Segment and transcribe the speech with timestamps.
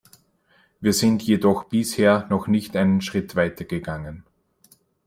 [0.79, 4.25] Wir sind jedoch bisher noch nicht einen Schritt weiter gegangen.